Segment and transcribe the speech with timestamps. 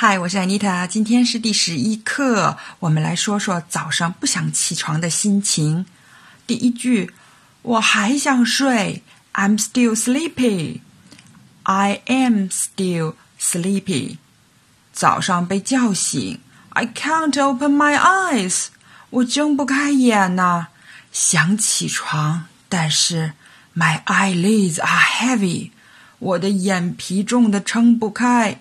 [0.00, 5.86] 嗨，我是安妮塔，今天是第十一课，我们来说说早上不想起床的心情。
[6.46, 7.12] 第一句，
[7.62, 10.82] 我还想睡，I'm still sleepy。
[11.64, 14.18] I am still sleepy。
[14.92, 16.38] 早上被叫醒
[16.68, 18.66] ，I can't open my eyes。
[19.10, 20.68] 我睁不开眼呐，
[21.10, 23.32] 想起床，但是
[23.74, 25.72] my eyelids are heavy。
[26.20, 28.60] 我的眼皮重的撑不开。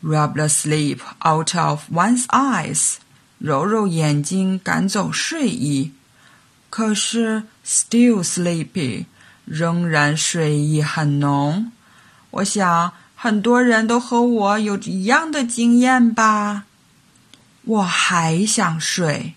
[0.00, 2.98] Rub the sleep out of one's eyes，
[3.38, 5.92] 揉揉眼睛，赶走睡意。
[6.70, 9.06] 可是，still sleepy，
[9.44, 11.72] 仍然睡意很浓。
[12.30, 16.64] 我想，很多人都和我有一样的经验吧。
[17.64, 19.34] 我还想睡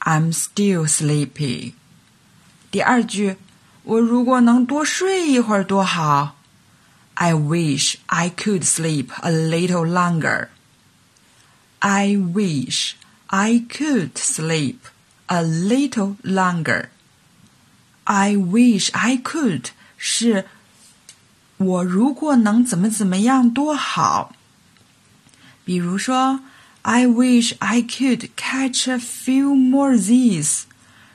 [0.00, 1.72] ，I'm still sleepy。
[2.70, 3.36] 第二句，
[3.84, 6.35] 我如果能多睡一会儿多好。
[7.15, 10.49] I wish I could sleep a little longer.
[11.79, 12.95] I wish
[13.27, 14.79] I could sleep
[15.27, 16.89] a little longer.
[18.05, 20.45] I wish I could 是
[21.57, 24.35] 我如果能怎么怎么样多好。
[25.63, 26.41] 比如说，
[26.81, 30.63] I wish I could catch a few more Z's。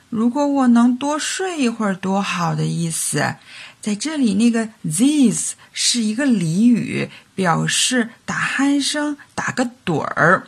[0.09, 3.35] 如果我能多睡一会儿多好的意思。
[3.81, 10.47] 在这里，那个 these 是一个俚语，表示打鼾声，打个盹儿。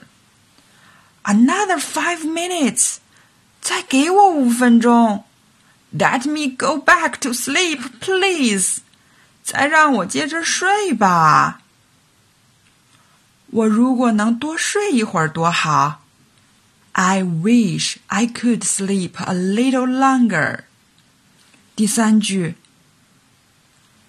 [1.24, 2.98] Another five minutes，
[3.62, 5.26] 再给我五分钟。
[5.92, 8.80] Let me go back to sleep, please。
[9.44, 11.62] 再让我接着睡吧。
[13.48, 16.04] 我如果能多睡一会儿多好。
[16.92, 20.62] I wish I could sleep a little longer。
[21.76, 22.56] 第三句。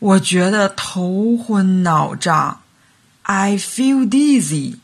[0.06, 2.62] 我觉得头昏脑胀
[3.24, 4.76] ，I feel dizzy.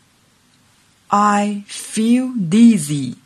[1.10, 3.18] I feel dizzy.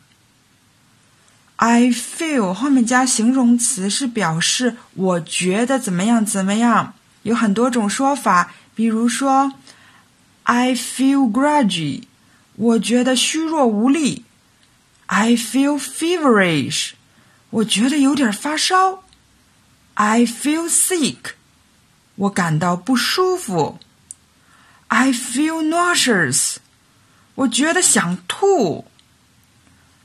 [1.56, 8.52] I feel 后面加形容词是表示我觉得怎么样怎么样，有很多种说法。
[8.74, 9.54] 比如说
[10.42, 12.02] ，I feel grudgy
[12.56, 14.26] 我觉得虚弱无力。
[15.06, 16.90] I feel feverish，
[17.48, 19.04] 我觉得有点发烧。
[19.94, 21.16] I feel sick。
[22.16, 23.78] 我感到不舒服。
[24.88, 26.56] I feel nauseous。
[27.34, 28.86] 我觉得想吐。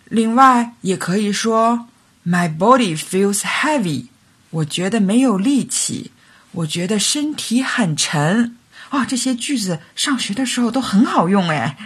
[0.05, 1.87] 另外，也可以说
[2.25, 4.07] ，My body feels heavy。
[4.49, 6.11] 我觉得没有力气。
[6.51, 8.57] 我觉得身体很沉。
[8.89, 11.77] 啊，这些句子上学的时候都很好用哎。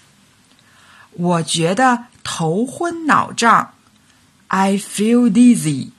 [1.12, 3.74] 我觉得头昏脑胀。
[4.46, 5.90] I feel dizzy。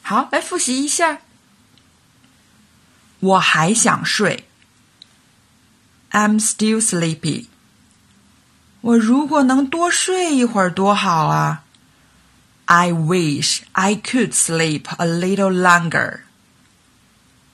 [0.00, 1.18] 好，来复习一下。
[3.19, 4.45] 我还想睡。
[6.11, 7.47] I'm still sleepy。
[8.81, 11.63] 我如果能多睡一会儿多好啊！
[12.65, 16.19] I wish I could sleep a little longer。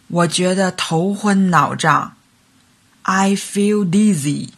[0.07, 2.15] 我觉得头昏脑胀。
[3.03, 4.49] I feel dizzy。